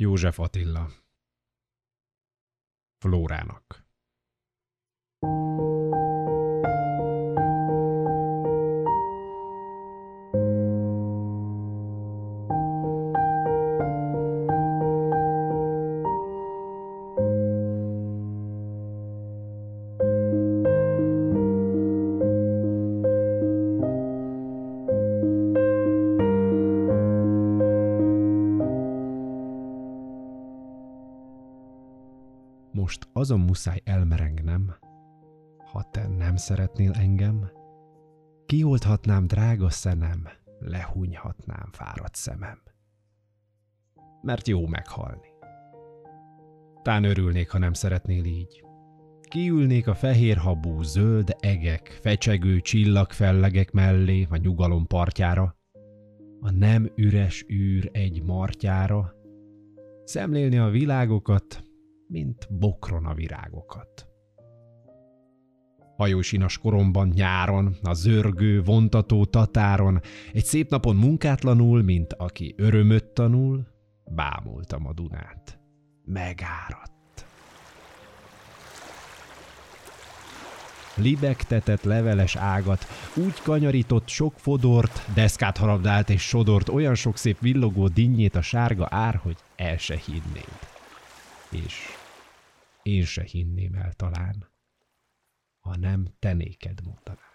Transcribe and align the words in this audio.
József 0.00 0.38
Attila 0.40 0.88
Flórának 3.04 3.89
Most 32.72 33.08
azon 33.12 33.40
muszáj 33.40 33.80
elmerengnem, 33.84 34.74
ha 35.72 35.88
te 35.90 36.08
nem 36.08 36.36
szeretnél 36.36 36.92
engem, 36.92 37.50
kiolthatnám 38.46 39.26
drága 39.26 39.70
szenem, 39.70 40.28
lehunyhatnám 40.58 41.68
fáradt 41.72 42.14
szemem. 42.14 42.62
Mert 44.22 44.48
jó 44.48 44.66
meghalni. 44.66 45.28
Tán 46.82 47.04
örülnék, 47.04 47.50
ha 47.50 47.58
nem 47.58 47.72
szeretnél 47.72 48.24
így. 48.24 48.64
Kiülnék 49.20 49.86
a 49.86 49.94
fehér 49.94 50.36
habú, 50.36 50.82
zöld 50.82 51.36
egek, 51.38 51.98
fecsegő 52.02 52.60
csillagfellegek 52.60 53.70
mellé 53.70 54.26
a 54.30 54.36
nyugalom 54.36 54.86
partjára, 54.86 55.56
a 56.40 56.50
nem 56.50 56.92
üres 56.96 57.44
űr 57.52 57.88
egy 57.92 58.22
martyára, 58.22 59.14
szemlélni 60.04 60.58
a 60.58 60.68
világokat, 60.68 61.69
mint 62.10 62.48
bokron 62.50 63.06
a 63.06 63.14
virágokat. 63.14 64.06
Hajósinas 65.96 66.58
koromban 66.58 67.08
nyáron, 67.08 67.76
a 67.82 67.92
zörgő, 67.92 68.62
vontató 68.62 69.24
tatáron, 69.24 70.00
egy 70.32 70.44
szép 70.44 70.70
napon 70.70 70.96
munkátlanul, 70.96 71.82
mint 71.82 72.12
aki 72.12 72.54
örömöt 72.56 73.04
tanul, 73.04 73.66
bámultam 74.04 74.86
a 74.86 74.92
Dunát. 74.92 75.58
Megáradt. 76.04 76.98
libegtetett 80.94 81.82
leveles 81.82 82.36
ágat, 82.36 82.86
úgy 83.14 83.40
kanyarított 83.42 84.08
sok 84.08 84.34
fodort, 84.36 85.04
deszkát 85.14 85.56
harabdált 85.56 86.10
és 86.10 86.22
sodort 86.22 86.68
olyan 86.68 86.94
sok 86.94 87.16
szép 87.16 87.40
villogó 87.40 87.88
dinnyét 87.88 88.34
a 88.34 88.42
sárga 88.42 88.86
ár, 88.90 89.14
hogy 89.22 89.36
el 89.56 89.76
se 89.76 90.00
hinnéd. 90.06 90.58
És 91.50 91.74
én 92.82 93.04
se 93.04 93.22
hinném 93.22 93.74
el 93.74 93.92
talán, 93.92 94.48
ha 95.60 95.76
nem 95.76 96.06
te 96.18 96.32
néked 96.32 96.84
mondanám. 96.84 97.28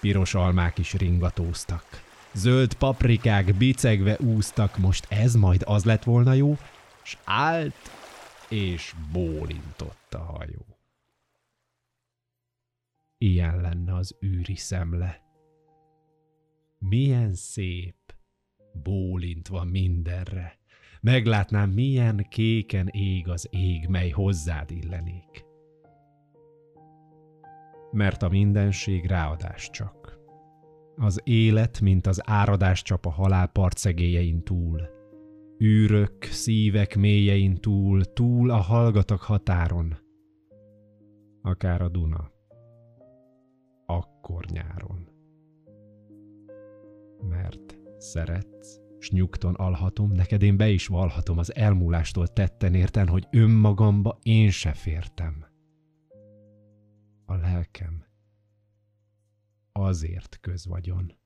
Piros 0.00 0.34
almák 0.34 0.78
is 0.78 0.92
ringatóztak, 0.92 1.84
zöld 2.32 2.74
paprikák 2.74 3.54
bicegve 3.54 4.16
úztak, 4.20 4.76
most 4.76 5.06
ez 5.08 5.34
majd 5.34 5.62
az 5.66 5.84
lett 5.84 6.02
volna 6.02 6.32
jó, 6.32 6.56
s 7.02 7.18
állt 7.24 7.90
és 8.48 8.94
bólintott 9.12 10.14
a 10.14 10.22
hajó. 10.22 10.66
Ilyen 13.18 13.60
lenne 13.60 13.94
az 13.94 14.16
űri 14.24 14.56
szemle. 14.56 15.22
Milyen 16.78 17.34
szép, 17.34 18.14
bólintva 18.72 19.64
mindenre, 19.64 20.58
meglátnám, 21.00 21.70
milyen 21.70 22.26
kéken 22.28 22.88
ég 22.90 23.28
az 23.28 23.48
ég, 23.50 23.86
mely 23.88 24.10
hozzád 24.10 24.70
illenék. 24.70 25.46
Mert 27.90 28.22
a 28.22 28.28
mindenség 28.28 29.06
ráadás 29.06 29.70
csak. 29.70 30.18
Az 30.96 31.20
élet, 31.24 31.80
mint 31.80 32.06
az 32.06 32.20
áradás 32.24 32.82
csap 32.82 33.06
a 33.06 33.10
halál 33.10 33.46
partszegélyein 33.46 34.44
túl. 34.44 34.80
Űrök, 35.62 36.24
szívek 36.24 36.96
mélyein 36.96 37.54
túl, 37.54 38.04
túl 38.04 38.50
a 38.50 38.56
hallgatak 38.56 39.20
határon. 39.20 39.96
Akár 41.42 41.82
a 41.82 41.88
Duna. 41.88 42.30
Akkor 43.86 44.44
nyáron. 44.44 45.08
Mert 47.28 47.78
szeretsz, 47.98 48.80
s 48.98 49.10
nyugton 49.10 49.54
alhatom, 49.54 50.12
neked 50.12 50.42
én 50.42 50.56
be 50.56 50.68
is 50.68 50.86
valhatom 50.86 51.38
az 51.38 51.54
elmúlástól 51.54 52.28
tetten 52.28 52.74
érten, 52.74 53.08
hogy 53.08 53.26
önmagamba 53.30 54.18
én 54.22 54.50
se 54.50 54.72
fértem. 54.72 55.46
A 57.26 57.34
lelkem 57.34 58.04
azért 59.72 60.38
közvagyon, 60.40 61.16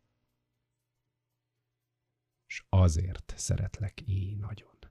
s 2.46 2.64
azért 2.68 3.34
szeretlek 3.36 4.00
én 4.00 4.36
nagyon. 4.40 4.81